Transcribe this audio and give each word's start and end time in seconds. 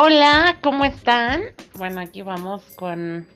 Hola, 0.00 0.58
¿cómo 0.62 0.84
están? 0.84 1.42
Bueno, 1.74 2.00
aquí 2.00 2.22
vamos 2.22 2.62
con 2.76 3.26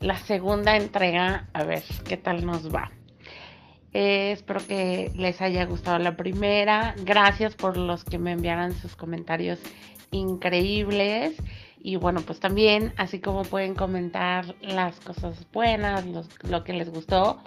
la 0.00 0.18
segunda 0.18 0.76
entrega. 0.76 1.48
A 1.54 1.64
ver 1.64 1.82
qué 2.06 2.18
tal 2.18 2.44
nos 2.44 2.70
va. 2.70 2.92
Eh, 3.94 4.32
espero 4.32 4.60
que 4.66 5.10
les 5.16 5.40
haya 5.40 5.64
gustado 5.64 5.98
la 5.98 6.14
primera. 6.14 6.94
Gracias 7.04 7.54
por 7.54 7.78
los 7.78 8.04
que 8.04 8.18
me 8.18 8.32
enviaran 8.32 8.74
sus 8.74 8.96
comentarios 8.96 9.60
increíbles. 10.10 11.36
Y 11.78 11.96
bueno, 11.96 12.20
pues 12.20 12.38
también, 12.38 12.92
así 12.98 13.18
como 13.18 13.44
pueden 13.44 13.74
comentar 13.74 14.56
las 14.60 15.00
cosas 15.00 15.46
buenas, 15.54 16.04
lo 16.42 16.64
que 16.64 16.74
les 16.74 16.90
gustó, 16.90 17.42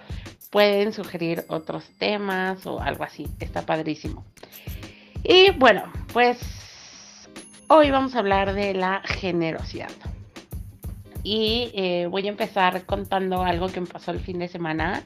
pueden 0.50 0.92
sugerir 0.92 1.44
otros 1.46 1.88
temas 1.96 2.66
o 2.66 2.80
algo 2.80 3.04
así. 3.04 3.28
Está 3.38 3.62
padrísimo. 3.64 4.24
Y 5.22 5.52
bueno, 5.52 5.84
pues 6.12 6.61
hoy 7.74 7.90
vamos 7.90 8.14
a 8.14 8.18
hablar 8.18 8.52
de 8.52 8.74
la 8.74 9.00
generosidad. 9.02 9.90
Y 11.22 11.70
eh, 11.74 12.06
voy 12.10 12.26
a 12.26 12.30
empezar 12.30 12.84
contando 12.84 13.42
algo 13.42 13.68
que 13.68 13.80
me 13.80 13.86
pasó 13.86 14.10
el 14.10 14.20
fin 14.20 14.38
de 14.38 14.48
semana. 14.48 15.02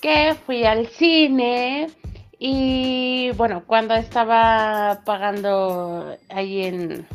Que 0.00 0.36
fui 0.46 0.64
al 0.64 0.86
cine 0.86 1.88
y 2.38 3.32
bueno, 3.32 3.64
cuando 3.66 3.94
estaba 3.94 5.02
pagando 5.04 6.16
ahí 6.28 6.64
en 6.64 7.06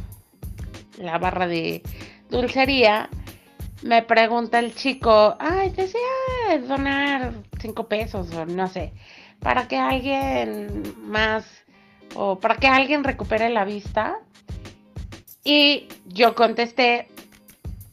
la 0.97 1.17
barra 1.17 1.47
de 1.47 1.81
dulcería, 2.29 3.09
me 3.83 4.01
pregunta 4.01 4.59
el 4.59 4.75
chico, 4.75 5.37
ay, 5.39 5.69
desea 5.69 6.57
donar 6.67 7.31
cinco 7.61 7.87
pesos 7.87 8.33
o 8.33 8.45
no 8.45 8.67
sé, 8.67 8.91
para 9.39 9.67
que 9.67 9.77
alguien 9.77 10.81
más 11.03 11.45
o 12.15 12.39
para 12.39 12.55
que 12.55 12.67
alguien 12.67 13.05
recupere 13.05 13.49
la 13.49 13.63
vista. 13.63 14.19
Y 15.47 15.87
yo 16.07 16.35
contesté, 16.35 17.07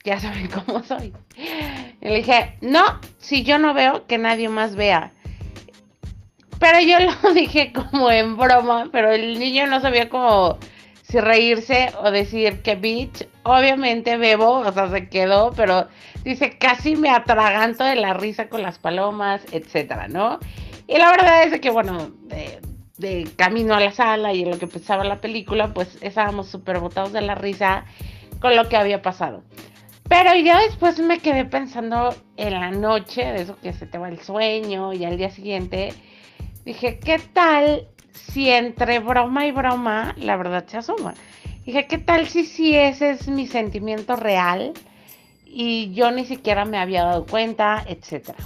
ya 0.02 0.18
saben 0.18 0.48
cómo 0.48 0.82
soy. 0.82 1.12
Y 2.00 2.08
le 2.08 2.16
dije, 2.16 2.56
no, 2.60 2.82
si 3.18 3.44
yo 3.44 3.60
no 3.60 3.74
veo, 3.74 4.08
que 4.08 4.18
nadie 4.18 4.48
más 4.48 4.74
vea. 4.74 5.12
Pero 6.58 6.80
yo 6.80 6.98
lo 6.98 7.32
dije 7.34 7.72
como 7.72 8.10
en 8.10 8.36
broma, 8.36 8.88
pero 8.90 9.12
el 9.12 9.38
niño 9.38 9.68
no 9.68 9.80
sabía 9.80 10.08
cómo 10.08 10.58
si 11.04 11.20
reírse 11.20 11.92
o 12.02 12.10
decir 12.10 12.60
que 12.62 12.74
bitch. 12.74 13.28
Obviamente 13.44 14.16
bebo, 14.16 14.54
o 14.58 14.72
sea, 14.72 14.90
se 14.90 15.08
quedó, 15.08 15.52
pero 15.52 15.86
dice, 16.24 16.58
casi 16.58 16.96
me 16.96 17.10
atraganto 17.10 17.84
de 17.84 17.94
la 17.94 18.14
risa 18.14 18.48
con 18.48 18.62
las 18.62 18.80
palomas, 18.80 19.42
etcétera, 19.52 20.08
¿no? 20.08 20.40
Y 20.88 20.98
la 20.98 21.08
verdad 21.12 21.44
es 21.44 21.60
que, 21.60 21.70
bueno, 21.70 22.10
de, 22.22 22.60
de 23.04 23.28
camino 23.36 23.74
a 23.74 23.80
la 23.80 23.92
sala 23.92 24.32
y 24.32 24.42
en 24.42 24.50
lo 24.50 24.58
que 24.58 24.66
pensaba 24.66 25.04
la 25.04 25.20
película, 25.20 25.74
pues 25.74 25.98
estábamos 26.00 26.48
súper 26.48 26.80
botados 26.80 27.12
de 27.12 27.20
la 27.20 27.34
risa 27.34 27.84
con 28.40 28.56
lo 28.56 28.66
que 28.70 28.78
había 28.78 29.02
pasado. 29.02 29.42
Pero 30.08 30.34
yo 30.34 30.56
después 30.66 30.98
me 31.00 31.18
quedé 31.18 31.44
pensando 31.44 32.14
en 32.38 32.54
la 32.54 32.70
noche, 32.70 33.22
de 33.24 33.42
eso 33.42 33.58
que 33.60 33.74
se 33.74 33.86
te 33.86 33.98
va 33.98 34.08
el 34.08 34.20
sueño 34.20 34.94
y 34.94 35.04
al 35.04 35.18
día 35.18 35.28
siguiente, 35.28 35.92
dije, 36.64 36.98
¿qué 36.98 37.18
tal 37.18 37.88
si 38.12 38.48
entre 38.48 39.00
broma 39.00 39.46
y 39.46 39.50
broma 39.50 40.14
la 40.16 40.38
verdad 40.38 40.64
se 40.66 40.78
asoma? 40.78 41.12
Dije, 41.66 41.86
¿qué 41.86 41.98
tal 41.98 42.26
si, 42.26 42.46
si 42.46 42.74
ese 42.74 43.10
es 43.10 43.28
mi 43.28 43.46
sentimiento 43.46 44.16
real 44.16 44.72
y 45.44 45.92
yo 45.92 46.10
ni 46.10 46.24
siquiera 46.24 46.64
me 46.64 46.78
había 46.78 47.04
dado 47.04 47.26
cuenta, 47.26 47.84
etcétera? 47.86 48.38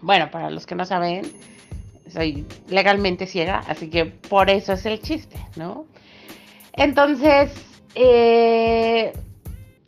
Bueno, 0.00 0.30
para 0.30 0.48
los 0.50 0.64
que 0.64 0.74
no 0.74 0.86
saben, 0.86 1.30
soy 2.10 2.46
legalmente 2.68 3.26
ciega, 3.26 3.62
así 3.68 3.88
que 3.88 4.06
por 4.06 4.50
eso 4.50 4.72
es 4.72 4.86
el 4.86 5.00
chiste, 5.00 5.36
¿no? 5.56 5.86
Entonces, 6.72 7.52
eh, 7.94 9.12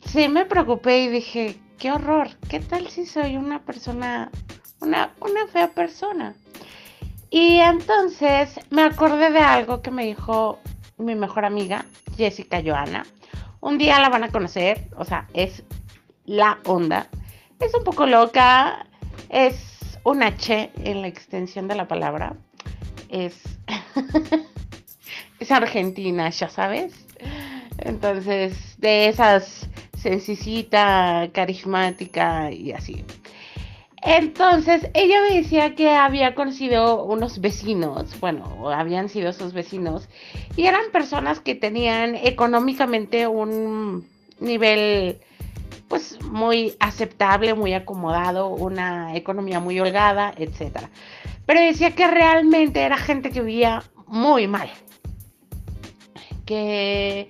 sí 0.05 0.27
me 0.27 0.45
preocupé 0.45 1.03
y 1.03 1.07
dije, 1.09 1.57
qué 1.77 1.91
horror, 1.91 2.29
¿qué 2.49 2.59
tal 2.59 2.87
si 2.87 3.05
soy 3.05 3.37
una 3.37 3.59
persona, 3.59 4.31
una, 4.79 5.13
una 5.19 5.47
fea 5.47 5.69
persona? 5.69 6.35
Y 7.29 7.57
entonces 7.57 8.59
me 8.69 8.83
acordé 8.83 9.31
de 9.31 9.39
algo 9.39 9.81
que 9.81 9.89
me 9.89 10.05
dijo 10.05 10.59
mi 10.97 11.15
mejor 11.15 11.45
amiga, 11.45 11.85
Jessica 12.15 12.61
Joana. 12.63 13.05
Un 13.59 13.77
día 13.77 13.99
la 13.99 14.09
van 14.09 14.23
a 14.23 14.29
conocer, 14.29 14.87
o 14.97 15.03
sea, 15.03 15.27
es 15.33 15.63
la 16.25 16.59
onda. 16.65 17.07
Es 17.59 17.73
un 17.73 17.83
poco 17.83 18.05
loca, 18.05 18.85
es 19.29 19.72
un 20.03 20.23
H 20.23 20.71
en 20.83 21.01
la 21.01 21.07
extensión 21.07 21.67
de 21.67 21.75
la 21.75 21.87
palabra. 21.87 22.35
Es, 23.09 23.41
es 25.39 25.51
argentina, 25.51 26.29
ya 26.29 26.49
sabes. 26.49 26.93
Entonces, 27.79 28.75
de 28.79 29.07
esas 29.07 29.67
sencillita, 30.03 31.29
carismática 31.33 32.51
y 32.51 32.73
así. 32.73 33.03
Entonces, 34.05 34.89
ella 34.93 35.21
me 35.21 35.37
decía 35.37 35.75
que 35.75 35.89
había 35.89 36.35
conocido 36.35 37.05
unos 37.05 37.39
vecinos, 37.39 38.19
bueno, 38.19 38.69
habían 38.69 39.07
sido 39.07 39.31
sus 39.31 39.53
vecinos, 39.53 40.09
y 40.57 40.65
eran 40.65 40.91
personas 40.91 41.39
que 41.39 41.55
tenían 41.55 42.15
económicamente 42.15 43.27
un 43.27 44.05
nivel 44.41 45.21
pues 45.87 46.21
muy 46.23 46.75
aceptable, 46.79 47.53
muy 47.53 47.73
acomodado, 47.73 48.47
una 48.47 49.15
economía 49.15 49.59
muy 49.59 49.79
holgada, 49.79 50.33
etc. 50.37 50.87
Pero 51.45 51.59
decía 51.61 51.91
que 51.91 52.07
realmente 52.07 52.81
era 52.81 52.97
gente 52.97 53.31
que 53.31 53.41
vivía 53.41 53.83
muy 54.07 54.47
mal. 54.47 54.69
Que, 56.45 57.29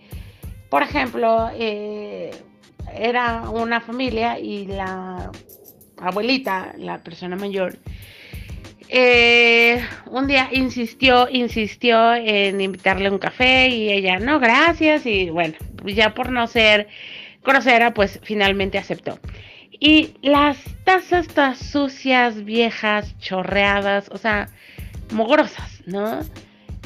por 0.69 0.81
ejemplo, 0.83 1.49
eh, 1.53 2.31
era 2.95 3.49
una 3.49 3.81
familia 3.81 4.39
y 4.39 4.65
la 4.67 5.31
abuelita, 5.97 6.73
la 6.77 7.03
persona 7.03 7.35
mayor, 7.35 7.77
eh, 8.95 9.83
un 10.11 10.27
día 10.27 10.49
insistió, 10.51 11.27
insistió 11.27 12.13
en 12.13 12.61
invitarle 12.61 13.09
un 13.09 13.17
café 13.17 13.67
y 13.69 13.91
ella, 13.91 14.19
no, 14.19 14.39
gracias, 14.39 15.07
y 15.07 15.31
bueno, 15.31 15.55
ya 15.83 16.13
por 16.13 16.31
no 16.31 16.45
ser 16.45 16.87
grosera, 17.43 17.93
pues 17.93 18.19
finalmente 18.23 18.77
aceptó. 18.77 19.19
Y 19.79 20.15
las 20.21 20.57
tazas 20.85 21.27
todas 21.27 21.59
sucias, 21.59 22.45
viejas, 22.45 23.17
chorreadas, 23.19 24.09
o 24.11 24.17
sea, 24.17 24.49
mugrosas, 25.11 25.81
¿no? 25.85 26.21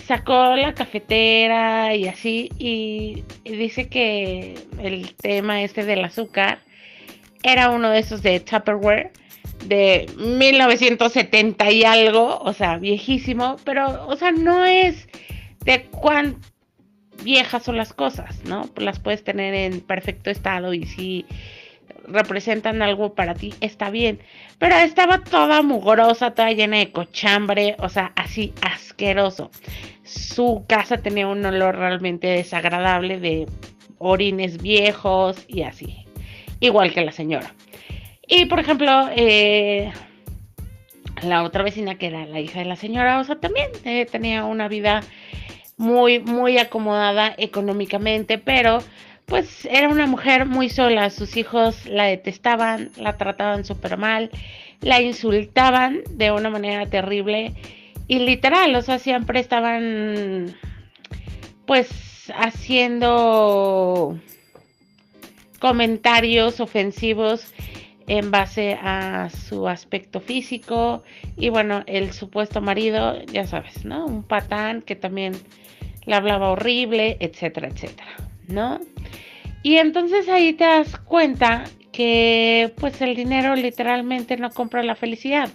Sacó 0.07 0.56
la 0.56 0.73
cafetera 0.73 1.94
y 1.95 2.07
así, 2.07 2.50
y, 2.57 3.23
dice 3.44 3.88
que 3.88 4.56
el 4.79 5.13
tema 5.16 5.62
este 5.62 5.85
del 5.85 6.06
azúcar 6.06 6.59
era 7.44 7.69
uno 7.69 7.89
de 7.89 8.00
esos 8.00 8.24
de 8.24 8.39
Tupperware 8.39 9.12
de 9.66 10.09
1970 10.18 11.72
y 11.72 11.84
algo, 11.84 12.39
o 12.39 12.53
sea, 12.53 12.78
viejísimo, 12.78 13.57
pero, 13.63 14.07
o 14.07 14.16
sea, 14.16 14.31
no 14.31 14.66
es 14.66 15.07
de 15.66 15.84
cuánto 15.85 16.39
viejas 17.23 17.63
son 17.63 17.78
las 17.78 17.94
cosas, 17.94 18.44
¿no? 18.45 18.69
Las 18.78 19.00
puedes 19.00 19.23
tener 19.23 19.53
en 19.53 19.81
perfecto 19.81 20.29
estado 20.29 20.73
y 20.73 20.85
si 20.85 21.25
representan 22.07 22.81
algo 22.81 23.13
para 23.13 23.33
ti, 23.33 23.53
está 23.61 23.89
bien. 23.89 24.19
Pero 24.59 24.75
estaba 24.75 25.23
toda 25.23 25.61
mugrosa, 25.61 26.31
toda 26.31 26.51
llena 26.51 26.77
de 26.77 26.91
cochambre, 26.91 27.75
o 27.79 27.89
sea, 27.89 28.11
así 28.16 28.53
asqueroso. 28.61 29.51
Su 30.03 30.66
casa 30.67 30.97
tenía 30.97 31.27
un 31.27 31.45
olor 31.45 31.75
realmente 31.75 32.27
desagradable 32.27 33.19
de 33.19 33.47
orines 34.00 34.61
viejos 34.61 35.44
y 35.47 35.63
así. 35.63 36.06
Igual 36.59 36.94
que 36.94 37.03
la 37.03 37.11
señora. 37.11 37.53
Y 38.27 38.45
por 38.45 38.59
ejemplo, 38.59 39.09
eh, 39.16 39.91
la 41.22 41.44
otra 41.44 41.63
vecina 41.63 41.95
que 41.95 42.07
era 42.07 42.25
la 42.25 42.39
hija 42.39 42.59
de 42.59 42.66
la 42.66 42.75
señora, 42.75 43.19
o 43.19 43.23
sea, 43.23 43.35
también 43.35 43.68
eh, 43.86 44.06
tenía 44.06 44.45
una 44.45 44.68
vida 44.68 45.01
muy, 45.77 46.19
muy 46.19 46.57
acomodada 46.57 47.33
económicamente, 47.38 48.38
pero 48.38 48.79
pues 49.25 49.65
era 49.65 49.89
una 49.89 50.07
mujer 50.07 50.45
muy 50.45 50.69
sola, 50.69 51.09
sus 51.09 51.38
hijos 51.38 51.85
la 51.85 52.06
detestaban, 52.06 52.91
la 52.97 53.18
trataban 53.18 53.65
súper 53.65 53.97
mal, 53.97 54.31
la 54.81 55.01
insultaban 55.01 56.01
de 56.12 56.31
una 56.31 56.50
manera 56.50 56.85
terrible 56.89 57.53
y 58.07 58.19
literal, 58.19 58.74
o 58.75 58.81
sea, 58.81 59.00
siempre 59.00 59.39
estaban 59.39 60.56
pues 61.65 62.31
haciendo 62.35 64.18
comentarios 65.59 66.59
ofensivos 66.59 67.53
en 68.07 68.31
base 68.31 68.77
a 68.81 69.30
su 69.30 69.68
aspecto 69.68 70.21
físico 70.21 71.03
y 71.35 71.50
bueno, 71.50 71.83
el 71.88 72.13
supuesto 72.13 72.62
marido, 72.62 73.21
ya 73.25 73.45
sabes, 73.45 73.83
¿no? 73.83 74.06
Un 74.06 74.23
patán 74.23 74.81
que 74.81 74.95
también 74.95 75.33
le 76.07 76.15
hablaba 76.15 76.50
horrible, 76.50 77.18
etcétera, 77.19 77.68
etcétera, 77.68 78.09
¿no? 78.48 78.80
Y 79.62 79.77
entonces 79.77 80.27
ahí 80.30 80.54
te 80.54 80.63
das 80.63 80.98
cuenta 80.98 81.65
que 81.92 82.74
pues 82.80 83.01
el 83.01 83.15
dinero 83.15 83.56
literalmente 83.56 84.38
no 84.38 84.50
compra 84.50 84.81
la 84.83 84.95
felicidad. 84.95 85.50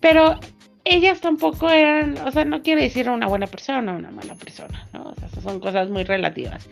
Pero 0.00 0.38
ellas 0.84 1.20
tampoco 1.20 1.68
eran, 1.70 2.18
o 2.26 2.30
sea, 2.30 2.44
no 2.44 2.62
quiere 2.62 2.82
decir 2.82 3.08
una 3.08 3.26
buena 3.26 3.46
persona 3.46 3.92
o 3.92 3.96
una 3.96 4.10
mala 4.10 4.34
persona, 4.34 4.86
¿no? 4.92 5.10
O 5.10 5.14
sea, 5.14 5.28
son 5.42 5.60
cosas 5.60 5.90
muy 5.90 6.04
relativas. 6.04 6.68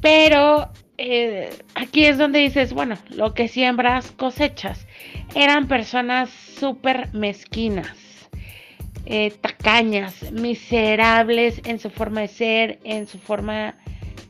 Pero 0.00 0.70
eh, 0.98 1.50
aquí 1.74 2.04
es 2.04 2.18
donde 2.18 2.40
dices, 2.40 2.72
bueno, 2.72 2.96
lo 3.10 3.34
que 3.34 3.48
siembras 3.48 4.10
cosechas. 4.12 4.86
Eran 5.34 5.68
personas 5.68 6.30
súper 6.30 7.12
mezquinas, 7.12 7.96
eh, 9.06 9.32
tacañas, 9.40 10.32
miserables 10.32 11.60
en 11.64 11.78
su 11.78 11.90
forma 11.90 12.20
de 12.22 12.28
ser, 12.28 12.78
en 12.84 13.06
su 13.06 13.18
forma 13.18 13.74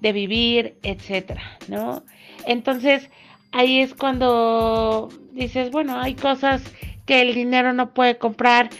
de 0.00 0.12
vivir, 0.12 0.76
etcétera, 0.82 1.42
¿no? 1.68 2.02
Entonces, 2.46 3.08
ahí 3.52 3.80
es 3.80 3.94
cuando 3.94 5.08
dices, 5.32 5.70
bueno, 5.70 6.00
hay 6.00 6.14
cosas 6.14 6.62
que 7.06 7.20
el 7.20 7.34
dinero 7.34 7.72
no 7.72 7.94
puede 7.94 8.18
comprar, 8.18 8.70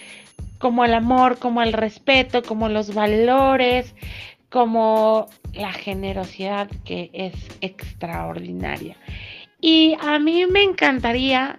como 0.59 0.85
el 0.85 0.95
amor, 0.95 1.39
como 1.39 1.61
el 1.61 1.73
respeto, 1.73 2.43
como 2.43 2.69
los 2.69 2.95
valores, 2.95 3.95
como 4.49 5.29
la 5.53 5.73
generosidad 5.73 6.71
que 6.85 7.11
es 7.13 7.35
extraordinaria. 7.61 8.97
Y 9.61 9.97
a 10.01 10.19
mí 10.19 10.47
me 10.47 10.63
encantaría 10.63 11.59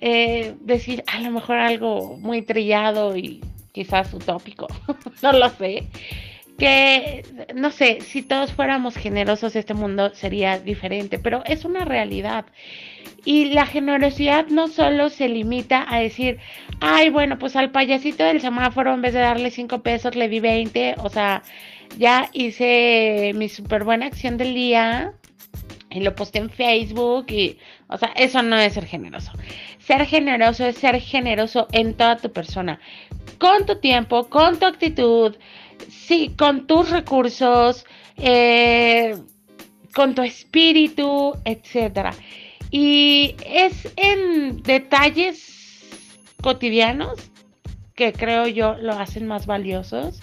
eh, 0.00 0.54
decir 0.60 1.04
a 1.06 1.20
lo 1.20 1.30
mejor 1.30 1.58
algo 1.58 2.16
muy 2.16 2.42
trillado 2.42 3.16
y 3.16 3.42
quizás 3.72 4.12
utópico, 4.14 4.66
no 5.22 5.32
lo 5.32 5.48
sé, 5.50 5.88
que 6.58 7.24
no 7.54 7.70
sé, 7.70 8.00
si 8.00 8.22
todos 8.22 8.52
fuéramos 8.52 8.96
generosos 8.96 9.54
este 9.54 9.74
mundo 9.74 10.10
sería 10.14 10.58
diferente, 10.58 11.18
pero 11.18 11.42
es 11.46 11.64
una 11.64 11.84
realidad. 11.84 12.46
Y 13.24 13.46
la 13.46 13.66
generosidad 13.66 14.46
no 14.48 14.68
solo 14.68 15.08
se 15.10 15.28
limita 15.28 15.86
a 15.88 16.00
decir, 16.00 16.38
ay, 16.80 17.10
bueno, 17.10 17.38
pues 17.38 17.56
al 17.56 17.70
payasito 17.70 18.24
del 18.24 18.40
semáforo 18.40 18.92
en 18.94 19.02
vez 19.02 19.12
de 19.12 19.20
darle 19.20 19.50
5 19.50 19.82
pesos 19.82 20.16
le 20.16 20.28
di 20.28 20.40
20, 20.40 20.96
o 20.98 21.08
sea, 21.08 21.42
ya 21.96 22.28
hice 22.32 23.32
mi 23.34 23.48
súper 23.48 23.84
buena 23.84 24.06
acción 24.06 24.36
del 24.36 24.54
día 24.54 25.12
y 25.90 26.00
lo 26.00 26.14
posté 26.14 26.38
en 26.38 26.50
Facebook 26.50 27.26
y, 27.30 27.58
o 27.88 27.96
sea, 27.98 28.08
eso 28.16 28.42
no 28.42 28.56
es 28.56 28.74
ser 28.74 28.86
generoso. 28.86 29.32
Ser 29.88 30.04
generoso 30.04 30.66
es 30.66 30.76
ser 30.76 31.00
generoso 31.00 31.66
en 31.72 31.94
toda 31.94 32.18
tu 32.18 32.30
persona, 32.30 32.78
con 33.38 33.64
tu 33.64 33.76
tiempo, 33.76 34.28
con 34.28 34.58
tu 34.58 34.66
actitud, 34.66 35.34
sí, 35.88 36.34
con 36.36 36.66
tus 36.66 36.90
recursos, 36.90 37.86
eh, 38.18 39.16
con 39.94 40.14
tu 40.14 40.20
espíritu, 40.20 41.32
etcétera. 41.46 42.12
Y 42.70 43.34
es 43.46 43.90
en 43.96 44.62
detalles 44.62 45.88
cotidianos 46.42 47.30
que 47.94 48.12
creo 48.12 48.46
yo 48.46 48.74
lo 48.74 48.92
hacen 48.92 49.26
más 49.26 49.46
valiosos, 49.46 50.20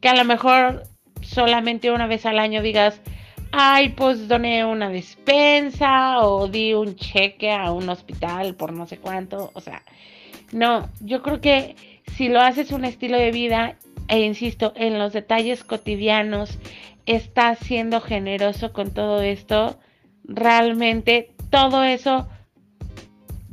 que 0.00 0.08
a 0.08 0.14
lo 0.14 0.24
mejor 0.24 0.84
solamente 1.20 1.90
una 1.90 2.06
vez 2.06 2.24
al 2.24 2.38
año 2.38 2.62
digas, 2.62 3.02
ay, 3.52 3.90
pues 3.90 4.28
doné 4.28 4.64
una 4.64 4.88
despensa 4.88 6.20
o 6.20 6.48
di 6.48 6.72
un 6.72 6.96
cheque 6.96 7.52
a 7.52 7.70
un 7.70 7.88
hospital 7.88 8.54
por 8.54 8.72
no 8.72 8.86
sé 8.86 8.96
cuánto. 8.96 9.50
O 9.54 9.60
sea, 9.60 9.82
no, 10.52 10.88
yo 11.00 11.22
creo 11.22 11.40
que 11.40 11.76
si 12.16 12.28
lo 12.28 12.40
haces 12.40 12.72
un 12.72 12.84
estilo 12.84 13.18
de 13.18 13.30
vida, 13.30 13.76
e 14.08 14.20
insisto, 14.20 14.72
en 14.74 14.98
los 14.98 15.12
detalles 15.12 15.64
cotidianos, 15.64 16.58
estás 17.06 17.58
siendo 17.58 18.00
generoso 18.00 18.72
con 18.72 18.92
todo 18.92 19.20
esto, 19.20 19.78
realmente 20.24 21.30
todo 21.50 21.84
eso 21.84 22.28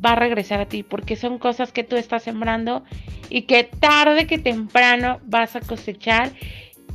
va 0.04 0.14
a 0.14 0.16
regresar 0.16 0.62
a 0.62 0.66
ti, 0.66 0.84
porque 0.84 1.18
son 1.18 1.40
cosas 1.40 1.74
que 1.74 1.84
tú 1.84 1.98
estás 1.98 2.24
sembrando 2.24 2.84
y 3.30 3.44
que 3.44 3.66
tarde 3.66 4.28
que 4.28 4.38
temprano 4.38 5.20
vas 5.26 5.56
a 5.56 5.62
cosechar 5.62 6.32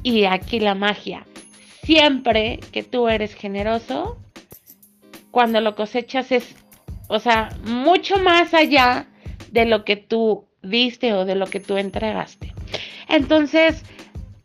y 0.03 0.25
aquí 0.25 0.59
la 0.59 0.75
magia. 0.75 1.27
Siempre 1.85 2.61
que 2.73 2.83
tú 2.83 3.09
eres 3.09 3.35
generoso, 3.35 4.19
cuando 5.31 5.61
lo 5.61 5.75
cosechas 5.75 6.33
es, 6.33 6.57
o 7.09 7.19
sea, 7.19 7.51
mucho 7.65 8.19
más 8.19 8.55
allá 8.55 9.07
de 9.51 9.67
lo 9.67 9.85
que 9.85 9.97
tú 9.97 10.47
diste 10.63 11.13
o 11.13 11.25
de 11.25 11.35
lo 11.35 11.47
que 11.47 11.61
tú 11.61 11.77
entregaste. 11.77 12.55
Entonces, 13.09 13.85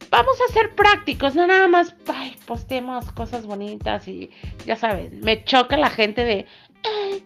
vamos 0.09 0.36
a 0.41 0.53
ser 0.53 0.75
prácticos, 0.75 1.36
no 1.36 1.47
nada 1.47 1.68
más 1.68 1.95
ay, 2.07 2.36
postemos 2.45 3.12
cosas 3.13 3.45
bonitas 3.45 4.07
y 4.07 4.31
ya 4.65 4.75
saben, 4.75 5.21
me 5.21 5.44
choca 5.44 5.77
la 5.77 5.89
gente 5.89 6.25
de, 6.25 6.45
ay, 6.83 7.24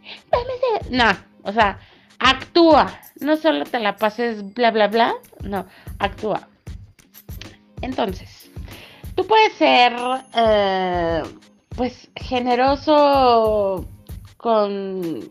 no, 0.90 1.12
o 1.44 1.52
sea, 1.52 1.80
actúa, 2.20 3.00
no 3.20 3.36
solo 3.38 3.64
te 3.64 3.80
la 3.80 3.96
pases 3.96 4.54
bla, 4.54 4.72
bla, 4.72 4.88
bla, 4.88 5.14
no, 5.42 5.66
actúa. 6.00 6.48
Entonces, 7.82 8.43
tú 9.16 9.26
puedes 9.26 9.54
ser, 9.54 9.94
eh, 10.36 11.24
pues, 11.76 12.10
generoso 12.16 13.86
con, 14.38 15.30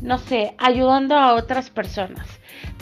no 0.00 0.18
sé, 0.18 0.54
ayudando 0.58 1.16
a 1.16 1.34
otras 1.34 1.70
personas. 1.70 2.26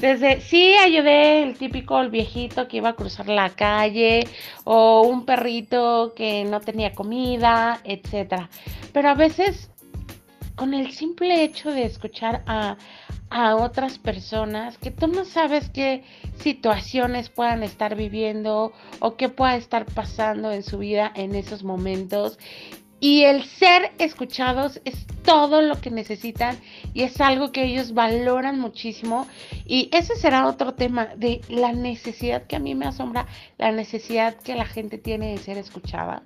Desde, 0.01 0.41
sí, 0.41 0.75
ayudé 0.75 1.43
el 1.43 1.59
típico 1.59 2.01
el 2.01 2.11
viejito 2.11 2.69
que 2.69 2.77
iba 2.77 2.91
a 2.91 2.95
cruzar 2.95 3.29
la 3.29 3.51
calle 3.51 4.29
o 4.63 5.03
un 5.03 5.25
perrito 5.25 6.13
que 6.15 6.45
no 6.45 6.61
tenía 6.61 6.93
comida, 6.93 7.81
etcétera. 7.83 8.49
Pero 8.93 9.09
a 9.09 9.15
veces, 9.15 9.71
con 10.55 10.73
el 10.73 10.93
simple 10.93 11.43
hecho 11.43 11.73
de 11.73 11.85
escuchar 11.85 12.43
a, 12.47 12.77
a 13.31 13.57
otras 13.57 13.99
personas 13.99 14.79
que 14.79 14.91
tú 14.91 15.07
no 15.07 15.25
sabes 15.25 15.69
qué 15.71 16.03
situaciones 16.39 17.29
puedan 17.29 17.63
estar 17.63 17.95
viviendo 17.95 18.73
o 19.01 19.17
qué 19.17 19.29
pueda 19.29 19.57
estar 19.57 19.85
pasando 19.87 20.51
en 20.53 20.63
su 20.63 20.79
vida 20.79 21.13
en 21.15 21.35
esos 21.35 21.65
momentos. 21.65 22.39
Y 23.01 23.23
el 23.23 23.45
ser 23.45 23.93
escuchados 23.99 24.81
es 24.85 25.07
todo 25.23 25.63
lo 25.63 25.81
que 25.81 25.91
necesitan 25.91 26.59
y 26.95 27.03
es 27.03 27.21
algo 27.21 27.53
que 27.53 27.65
ellos 27.65 27.95
valoran 27.95 28.59
muchísimo. 28.59 29.29
Y 29.67 29.89
ese 29.93 30.17
será 30.17 30.49
otro 30.49 30.75
tema 30.75 31.07
de 31.17 31.41
la 31.49 31.73
necesidad 31.73 32.47
que 32.49 32.57
a 32.57 32.59
mí 32.59 32.75
me 32.75 32.87
asombra, 32.87 33.27
la 33.57 33.71
necesidad 33.71 34.35
que 34.35 34.57
la 34.57 34.65
gente 34.65 34.99
tiene 34.99 35.31
de 35.31 35.39
ser 35.39 35.59
escuchada. 35.59 36.25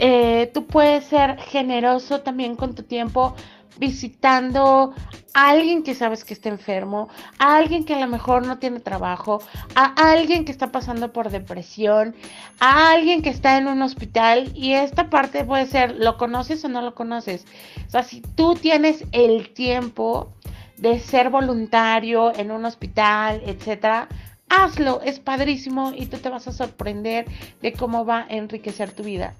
Eh, 0.00 0.50
tú 0.52 0.66
puedes 0.66 1.04
ser 1.04 1.38
generoso 1.38 2.22
también 2.22 2.56
con 2.56 2.74
tu 2.74 2.82
tiempo 2.82 3.36
visitando 3.78 4.94
a 5.34 5.50
alguien 5.50 5.82
que 5.82 5.94
sabes 5.94 6.24
que 6.24 6.34
está 6.34 6.48
enfermo, 6.48 7.08
a 7.38 7.56
alguien 7.56 7.84
que 7.84 7.94
a 7.94 7.98
lo 7.98 8.06
mejor 8.06 8.46
no 8.46 8.58
tiene 8.58 8.80
trabajo, 8.80 9.42
a 9.74 10.12
alguien 10.12 10.44
que 10.44 10.52
está 10.52 10.70
pasando 10.70 11.12
por 11.12 11.30
depresión, 11.30 12.14
a 12.60 12.92
alguien 12.92 13.22
que 13.22 13.30
está 13.30 13.58
en 13.58 13.66
un 13.66 13.82
hospital 13.82 14.52
y 14.54 14.74
esta 14.74 15.10
parte 15.10 15.44
puede 15.44 15.66
ser, 15.66 15.96
¿lo 15.98 16.16
conoces 16.16 16.64
o 16.64 16.68
no 16.68 16.82
lo 16.82 16.94
conoces? 16.94 17.46
O 17.86 17.90
sea, 17.90 18.02
si 18.02 18.20
tú 18.20 18.54
tienes 18.54 19.04
el 19.12 19.52
tiempo 19.52 20.32
de 20.76 21.00
ser 21.00 21.30
voluntario 21.30 22.34
en 22.36 22.50
un 22.50 22.64
hospital, 22.64 23.42
etcétera, 23.44 24.08
hazlo, 24.48 25.00
es 25.02 25.18
padrísimo 25.18 25.92
y 25.96 26.06
tú 26.06 26.18
te 26.18 26.28
vas 26.28 26.46
a 26.46 26.52
sorprender 26.52 27.26
de 27.60 27.72
cómo 27.72 28.04
va 28.04 28.20
a 28.20 28.26
enriquecer 28.28 28.92
tu 28.92 29.02
vida. 29.02 29.34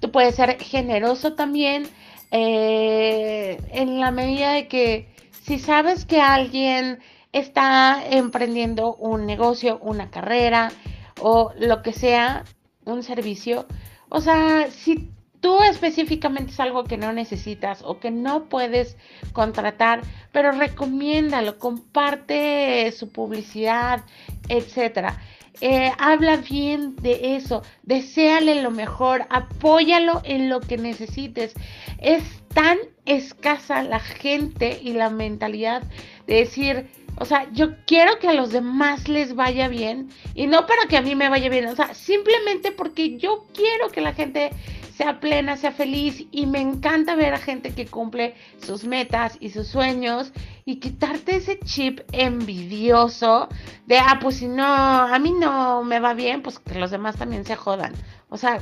Tú 0.00 0.10
puedes 0.10 0.34
ser 0.34 0.60
generoso 0.60 1.34
también 1.34 1.86
eh, 2.32 3.60
en 3.72 4.00
la 4.00 4.10
medida 4.10 4.52
de 4.52 4.66
que 4.66 5.14
si 5.42 5.58
sabes 5.58 6.06
que 6.06 6.20
alguien 6.20 6.98
está 7.32 8.02
emprendiendo 8.10 8.94
un 8.94 9.26
negocio, 9.26 9.78
una 9.82 10.10
carrera 10.10 10.72
o 11.20 11.52
lo 11.58 11.82
que 11.82 11.92
sea, 11.92 12.44
un 12.86 13.02
servicio, 13.02 13.66
o 14.08 14.22
sea, 14.22 14.70
si 14.70 15.10
tú 15.40 15.62
específicamente 15.62 16.52
es 16.52 16.60
algo 16.60 16.84
que 16.84 16.96
no 16.96 17.12
necesitas 17.12 17.82
o 17.84 18.00
que 18.00 18.10
no 18.10 18.48
puedes 18.48 18.96
contratar, 19.34 20.00
pero 20.32 20.52
recomiéndalo, 20.52 21.58
comparte 21.58 22.90
su 22.92 23.12
publicidad, 23.12 24.04
etcétera. 24.48 25.18
Eh, 25.60 25.92
habla 25.98 26.36
bien 26.38 26.96
de 26.96 27.36
eso, 27.36 27.62
deséale 27.82 28.62
lo 28.62 28.70
mejor, 28.70 29.26
apóyalo 29.30 30.22
en 30.24 30.48
lo 30.48 30.60
que 30.60 30.76
necesites. 30.78 31.54
Es 31.98 32.22
tan 32.54 32.78
escasa 33.04 33.82
la 33.82 34.00
gente 34.00 34.80
y 34.82 34.92
la 34.92 35.10
mentalidad 35.10 35.82
de 36.26 36.34
decir, 36.34 36.88
o 37.16 37.24
sea, 37.24 37.50
yo 37.52 37.76
quiero 37.86 38.18
que 38.18 38.28
a 38.28 38.34
los 38.34 38.50
demás 38.50 39.08
les 39.08 39.34
vaya 39.34 39.68
bien 39.68 40.10
y 40.34 40.46
no 40.46 40.66
para 40.66 40.86
que 40.88 40.96
a 40.96 41.02
mí 41.02 41.14
me 41.14 41.28
vaya 41.28 41.48
bien, 41.48 41.66
o 41.66 41.76
sea, 41.76 41.94
simplemente 41.94 42.72
porque 42.72 43.18
yo 43.18 43.46
quiero 43.52 43.88
que 43.90 44.00
la 44.00 44.14
gente 44.14 44.50
sea 44.96 45.20
plena, 45.20 45.56
sea 45.56 45.72
feliz 45.72 46.26
y 46.30 46.46
me 46.46 46.60
encanta 46.60 47.14
ver 47.14 47.34
a 47.34 47.38
gente 47.38 47.74
que 47.74 47.86
cumple 47.86 48.34
sus 48.64 48.84
metas 48.84 49.36
y 49.40 49.50
sus 49.50 49.66
sueños 49.68 50.32
y 50.64 50.76
quitarte 50.80 51.36
ese 51.36 51.58
chip 51.60 52.00
envidioso 52.12 53.48
de, 53.86 53.98
ah, 53.98 54.18
pues 54.20 54.36
si 54.36 54.48
no, 54.48 54.64
a 54.64 55.18
mí 55.18 55.32
no 55.32 55.82
me 55.82 55.98
va 55.98 56.14
bien, 56.14 56.42
pues 56.42 56.58
que 56.58 56.78
los 56.78 56.90
demás 56.90 57.16
también 57.16 57.44
se 57.44 57.56
jodan. 57.56 57.94
O 58.28 58.36
sea, 58.36 58.60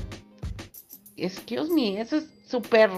excuse 1.16 1.73
me, 1.73 2.00
eso 2.00 2.16
es 2.16 2.28
súper... 2.47 2.90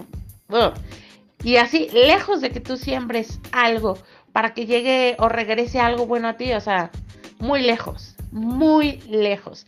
Y 1.42 1.56
así, 1.56 1.88
lejos 1.92 2.40
de 2.40 2.50
que 2.50 2.60
tú 2.60 2.76
siembres 2.76 3.40
algo 3.50 3.98
para 4.32 4.54
que 4.54 4.66
llegue 4.66 5.16
o 5.18 5.28
regrese 5.28 5.80
algo 5.80 6.06
bueno 6.06 6.28
a 6.28 6.36
ti, 6.36 6.52
o 6.52 6.60
sea, 6.60 6.90
muy 7.38 7.62
lejos, 7.62 8.14
muy 8.30 9.00
lejos. 9.08 9.66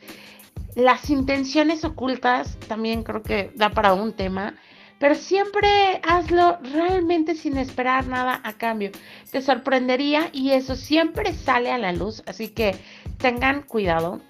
las 0.75 1.09
intenciones 1.11 1.85
ocultas 1.85 2.59
también 2.66 3.04
creo 3.04 3.23
que 3.23 3.52
da 3.54 3.71
para 3.71 3.94
un 3.94 4.12
tema, 4.12 4.54
pero 4.99 5.14
siempre 5.14 6.00
hazlo 6.02 6.59
realmente 6.62 7.35
sin 7.35 7.59
esperar 7.59 8.06
nada 8.06 8.40
a 8.42 8.54
cambio. 8.54 8.90
Te 9.30 9.42
sorprendería 9.42 10.30
y 10.33 10.50
eso 10.50 10.76
siempre 10.76 11.33
sale 11.35 11.71
a 11.71 11.78
la 11.78 11.92
luz, 11.92 12.23
así 12.26 12.49
que 12.49 12.76
tengan 13.18 13.62
cuidado. 13.62 14.21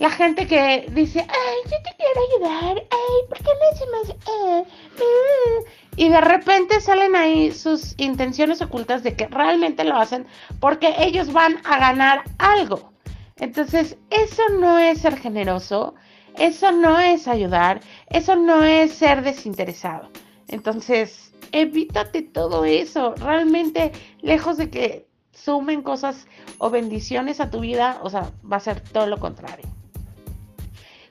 La 0.00 0.08
gente 0.08 0.46
que 0.46 0.86
dice, 0.92 1.20
ay, 1.20 1.56
yo 1.64 1.76
te 1.84 1.94
quiero 1.98 2.48
ayudar, 2.48 2.82
ay, 2.90 3.28
¿por 3.28 3.36
qué 3.36 3.44
no 3.44 3.70
hacemos? 3.70 4.08
Eh, 4.08 4.64
eh"? 4.96 5.64
Y 5.96 6.08
de 6.08 6.22
repente 6.22 6.80
salen 6.80 7.14
ahí 7.14 7.52
sus 7.52 7.96
intenciones 7.98 8.62
ocultas 8.62 9.02
de 9.02 9.14
que 9.14 9.26
realmente 9.26 9.84
lo 9.84 9.98
hacen 9.98 10.26
porque 10.58 10.94
ellos 11.00 11.34
van 11.34 11.60
a 11.64 11.78
ganar 11.78 12.24
algo. 12.38 12.94
Entonces, 13.36 13.98
eso 14.08 14.42
no 14.58 14.78
es 14.78 15.00
ser 15.02 15.18
generoso, 15.18 15.94
eso 16.38 16.72
no 16.72 16.98
es 16.98 17.28
ayudar, 17.28 17.82
eso 18.06 18.36
no 18.36 18.64
es 18.64 18.92
ser 18.92 19.20
desinteresado. 19.20 20.08
Entonces, 20.48 21.34
evítate 21.52 22.22
todo 22.22 22.64
eso. 22.64 23.14
Realmente, 23.16 23.92
lejos 24.22 24.56
de 24.56 24.70
que 24.70 25.06
sumen 25.32 25.82
cosas 25.82 26.26
o 26.56 26.70
bendiciones 26.70 27.38
a 27.38 27.50
tu 27.50 27.60
vida, 27.60 27.98
o 28.02 28.08
sea, 28.08 28.30
va 28.50 28.56
a 28.56 28.60
ser 28.60 28.80
todo 28.80 29.06
lo 29.06 29.18
contrario 29.20 29.68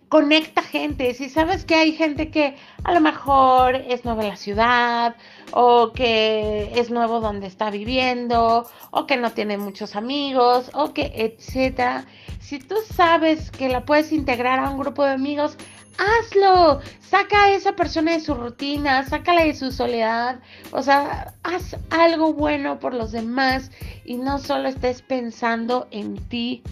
conecta 0.09 0.63
gente. 0.63 1.13
Si 1.13 1.29
sabes 1.29 1.63
que 1.63 1.75
hay 1.75 1.93
gente 1.93 2.29
que 2.31 2.55
a 2.83 2.93
lo 2.93 2.99
mejor 2.99 3.75
es 3.75 4.03
nueva 4.03 4.23
en 4.23 4.29
la 4.29 4.35
ciudad 4.35 5.15
o 5.51 5.93
que 5.93 6.71
es 6.75 6.89
nuevo 6.89 7.21
donde 7.21 7.47
está 7.47 7.69
viviendo 7.69 8.69
o 8.91 9.05
que 9.05 9.17
no 9.17 9.31
tiene 9.31 9.57
muchos 9.57 9.95
amigos 9.95 10.71
o 10.73 10.93
que 10.93 11.11
etcétera. 11.15 12.05
Si 12.39 12.59
tú 12.59 12.75
sabes 12.93 13.51
que 13.51 13.69
la 13.69 13.85
puedes 13.85 14.11
integrar 14.11 14.59
a 14.59 14.71
un 14.71 14.79
grupo 14.79 15.03
de 15.03 15.11
amigos, 15.11 15.55
hazlo. 15.99 16.81
Saca 16.99 17.45
a 17.45 17.51
esa 17.51 17.75
persona 17.75 18.13
de 18.13 18.19
su 18.19 18.33
rutina, 18.33 19.05
sácala 19.05 19.43
de 19.43 19.53
su 19.53 19.71
soledad. 19.71 20.39
O 20.71 20.81
sea, 20.81 21.33
haz 21.43 21.75
algo 21.91 22.33
bueno 22.33 22.79
por 22.79 22.93
los 22.93 23.11
demás 23.11 23.71
y 24.05 24.17
no 24.17 24.39
solo 24.39 24.69
estés 24.69 25.01
pensando 25.01 25.87
en 25.91 26.17
ti. 26.29 26.63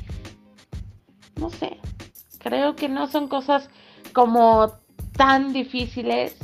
No 1.35 1.51
sé, 1.51 1.77
Creo 2.39 2.75
que 2.75 2.89
no 2.89 3.07
son 3.07 3.27
cosas 3.27 3.69
como 4.13 4.73
tan 5.15 5.53
difíciles 5.53 6.35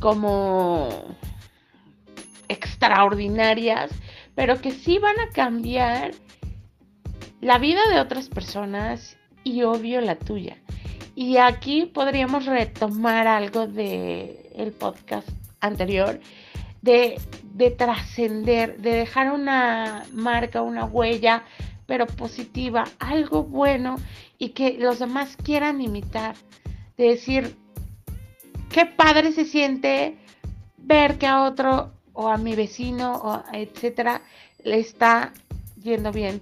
como 0.00 0.88
extraordinarias, 2.48 3.90
pero 4.34 4.60
que 4.60 4.72
sí 4.72 4.98
van 4.98 5.18
a 5.20 5.30
cambiar 5.30 6.12
la 7.40 7.58
vida 7.58 7.80
de 7.88 8.00
otras 8.00 8.28
personas 8.28 9.16
y 9.44 9.62
obvio 9.62 10.00
la 10.00 10.16
tuya. 10.16 10.56
Y 11.14 11.36
aquí 11.36 11.86
podríamos 11.86 12.46
retomar 12.46 13.26
algo 13.26 13.62
el 13.64 14.72
podcast 14.78 15.28
anterior 15.60 16.20
de, 16.82 17.20
de 17.52 17.70
trascender, 17.70 18.78
de 18.78 18.92
dejar 18.92 19.32
una 19.32 20.04
marca, 20.12 20.62
una 20.62 20.84
huella 20.84 21.44
pero 21.86 22.06
positiva, 22.06 22.84
algo 22.98 23.44
bueno 23.44 23.96
y 24.38 24.50
que 24.50 24.76
los 24.78 24.98
demás 24.98 25.36
quieran 25.36 25.80
imitar. 25.80 26.36
De 26.96 27.08
decir, 27.08 27.56
qué 28.70 28.86
padre 28.86 29.32
se 29.32 29.44
siente 29.44 30.16
ver 30.78 31.18
que 31.18 31.26
a 31.26 31.44
otro 31.44 31.92
o 32.12 32.28
a 32.28 32.36
mi 32.36 32.54
vecino 32.54 33.14
o 33.14 33.42
etcétera 33.52 34.22
le 34.64 34.78
está 34.78 35.32
yendo 35.82 36.12
bien, 36.12 36.40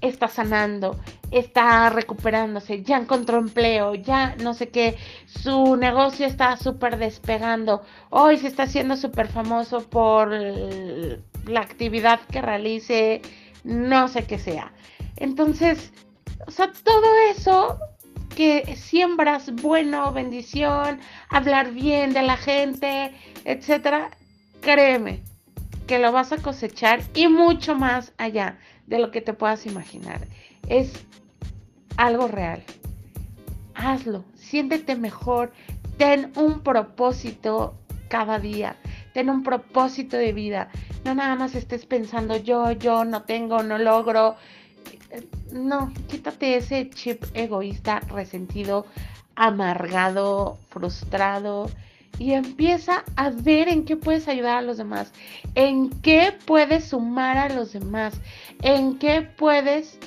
está 0.00 0.28
sanando, 0.28 0.98
está 1.30 1.90
recuperándose, 1.90 2.82
ya 2.82 2.96
encontró 2.96 3.38
empleo, 3.38 3.94
ya 3.94 4.36
no 4.36 4.54
sé 4.54 4.68
qué, 4.68 4.96
su 5.26 5.76
negocio 5.76 6.26
está 6.26 6.56
súper 6.56 6.96
despegando, 6.96 7.82
hoy 8.10 8.38
se 8.38 8.46
está 8.46 8.62
haciendo 8.62 8.96
súper 8.96 9.28
famoso 9.28 9.88
por 9.88 10.30
la 10.30 11.60
actividad 11.60 12.20
que 12.30 12.40
realice, 12.40 13.20
no 13.64 14.08
sé 14.08 14.24
qué 14.24 14.38
sea. 14.38 14.72
Entonces, 15.16 15.92
o 16.46 16.50
sea, 16.50 16.72
todo 16.84 17.06
eso 17.30 17.78
que 18.36 18.76
siembras 18.76 19.52
bueno, 19.56 20.12
bendición, 20.12 21.00
hablar 21.28 21.72
bien 21.72 22.12
de 22.12 22.22
la 22.22 22.36
gente, 22.36 23.12
etcétera, 23.44 24.10
créeme 24.60 25.22
que 25.88 25.98
lo 25.98 26.12
vas 26.12 26.32
a 26.32 26.36
cosechar 26.36 27.00
y 27.14 27.28
mucho 27.28 27.74
más 27.74 28.12
allá 28.18 28.58
de 28.86 28.98
lo 28.98 29.10
que 29.10 29.20
te 29.20 29.32
puedas 29.32 29.66
imaginar. 29.66 30.20
Es 30.68 30.92
algo 31.96 32.28
real. 32.28 32.62
Hazlo, 33.74 34.24
siéntete 34.34 34.96
mejor, 34.96 35.52
ten 35.96 36.30
un 36.36 36.60
propósito 36.60 37.74
cada 38.08 38.38
día, 38.38 38.76
ten 39.14 39.30
un 39.30 39.42
propósito 39.42 40.16
de 40.16 40.32
vida. 40.32 40.68
No 41.04 41.14
nada 41.14 41.34
más 41.34 41.54
estés 41.54 41.86
pensando 41.86 42.36
yo, 42.36 42.72
yo 42.72 43.04
no 43.04 43.22
tengo, 43.22 43.62
no 43.62 43.78
logro, 43.78 44.36
no, 45.52 45.92
quítate 46.08 46.56
ese 46.56 46.90
chip 46.90 47.24
egoísta, 47.34 48.00
resentido, 48.00 48.86
amargado, 49.34 50.58
frustrado 50.68 51.70
y 52.18 52.32
empieza 52.32 53.04
a 53.16 53.30
ver 53.30 53.68
en 53.68 53.84
qué 53.84 53.96
puedes 53.96 54.28
ayudar 54.28 54.58
a 54.58 54.62
los 54.62 54.76
demás, 54.76 55.12
en 55.54 55.90
qué 56.00 56.36
puedes 56.46 56.86
sumar 56.86 57.38
a 57.38 57.48
los 57.48 57.72
demás, 57.72 58.14
en 58.62 58.98
qué 58.98 59.22
puedes 59.22 59.98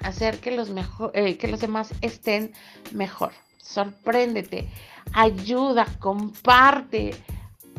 hacer 0.00 0.38
que 0.40 0.50
los, 0.50 0.70
eh, 1.14 1.56
demás 1.60 1.94
estén 2.00 2.52
mejor. 2.92 3.32
Sorpréndete, 3.58 4.68
ayuda, 5.12 5.86
comparte, 6.00 7.14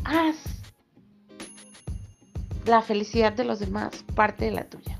haz 0.04 0.36
la 2.64 2.80
felicidad 2.80 3.34
de 3.34 3.44
los 3.44 3.58
demás 3.58 4.04
parte 4.14 4.46
de 4.46 4.52
la 4.52 4.64
tuya 4.64 4.93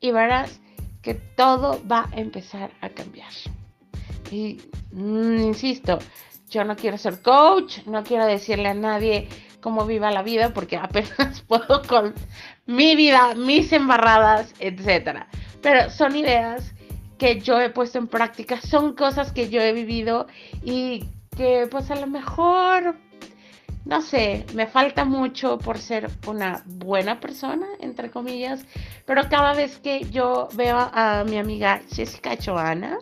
y 0.00 0.10
verás 0.10 0.60
que 1.02 1.14
todo 1.14 1.80
va 1.90 2.08
a 2.12 2.18
empezar 2.18 2.70
a 2.80 2.88
cambiar. 2.88 3.32
Y 4.30 4.60
mm, 4.92 5.40
insisto, 5.40 5.98
yo 6.50 6.64
no 6.64 6.76
quiero 6.76 6.98
ser 6.98 7.22
coach, 7.22 7.78
no 7.86 8.02
quiero 8.02 8.26
decirle 8.26 8.68
a 8.68 8.74
nadie 8.74 9.28
cómo 9.60 9.86
viva 9.86 10.10
la 10.10 10.22
vida 10.22 10.52
porque 10.52 10.76
apenas 10.82 11.42
puedo 11.42 11.82
con 11.82 12.14
mi 12.66 12.96
vida, 12.96 13.34
mis 13.34 13.72
embarradas, 13.72 14.52
etcétera. 14.58 15.28
Pero 15.62 15.90
son 15.90 16.16
ideas 16.16 16.72
que 17.18 17.40
yo 17.40 17.60
he 17.60 17.70
puesto 17.70 17.98
en 17.98 18.08
práctica, 18.08 18.60
son 18.60 18.94
cosas 18.94 19.32
que 19.32 19.48
yo 19.48 19.60
he 19.60 19.72
vivido 19.72 20.26
y 20.62 21.04
que 21.36 21.66
pues 21.70 21.90
a 21.90 21.96
lo 21.96 22.06
mejor 22.06 22.96
no 23.86 24.02
sé, 24.02 24.44
me 24.52 24.66
falta 24.66 25.04
mucho 25.04 25.58
por 25.58 25.78
ser 25.78 26.10
una 26.26 26.62
buena 26.66 27.20
persona, 27.20 27.66
entre 27.80 28.10
comillas, 28.10 28.66
pero 29.06 29.28
cada 29.28 29.54
vez 29.54 29.78
que 29.78 30.10
yo 30.10 30.48
veo 30.54 30.76
a 30.76 31.24
mi 31.24 31.38
amiga 31.38 31.80
Jessica 31.88 32.36
Choana, 32.36 32.98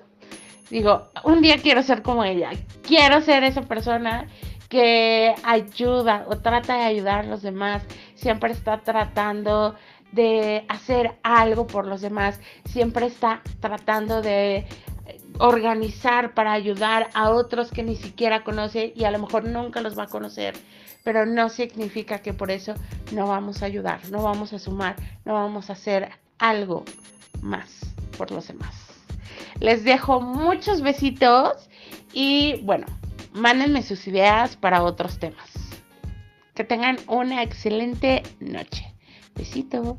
digo, 0.69 1.09
un 1.25 1.41
día 1.41 1.57
quiero 1.57 1.83
ser 1.83 2.03
como 2.03 2.23
ella, 2.23 2.50
quiero 2.83 3.23
ser 3.23 3.45
esa 3.45 3.62
persona 3.62 4.29
que 4.69 5.35
ayuda 5.43 6.26
o 6.29 6.37
trata 6.37 6.76
de 6.76 6.83
ayudar 6.85 7.21
a 7.21 7.29
los 7.29 7.41
demás, 7.41 7.83
siempre 8.14 8.53
está 8.53 8.83
tratando 8.83 9.75
de 10.12 10.67
hacer 10.69 11.17
algo 11.23 11.67
por 11.67 11.87
los 11.87 12.03
demás, 12.03 12.41
siempre 12.67 13.07
está 13.07 13.41
tratando 13.61 14.21
de 14.21 14.67
organizar 15.38 16.35
para 16.35 16.53
ayudar 16.53 17.09
a 17.14 17.31
otros 17.31 17.71
que 17.71 17.83
ni 17.83 17.97
siquiera 17.97 18.45
conoce 18.45 18.93
y 18.95 19.05
a 19.05 19.11
lo 19.11 19.19
mejor 19.19 19.45
nunca 19.45 19.81
los 19.81 19.99
va 19.99 20.05
a 20.05 20.09
conocer, 20.09 20.55
pero 21.03 21.26
no 21.26 21.49
significa 21.49 22.21
que 22.21 22.33
por 22.33 22.50
eso 22.50 22.75
no 23.12 23.26
vamos 23.26 23.62
a 23.62 23.67
ayudar, 23.67 24.00
no 24.11 24.23
vamos 24.23 24.53
a 24.53 24.59
sumar, 24.59 24.97
no 25.25 25.35
vamos 25.35 25.71
a 25.71 25.75
hacer 25.75 26.11
algo 26.38 26.85
más 27.43 27.81
por 28.17 28.31
los 28.31 28.49
demás. 28.49 28.75
Les 29.61 29.85
dejo 29.85 30.21
muchos 30.21 30.83
besitos 30.83 31.69
y 32.12 32.61
bueno, 32.62 32.87
mándenme 33.33 33.83
sus 33.83 34.07
ideas 34.07 34.57
para 34.57 34.83
otros 34.83 35.19
temas. 35.19 35.50
Que 36.55 36.64
tengan 36.64 36.99
una 37.09 37.43
excelente 37.43 38.23
noche. 38.38 38.95
Besitos. 39.35 39.97